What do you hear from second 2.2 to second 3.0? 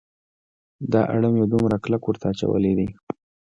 اچولی دی.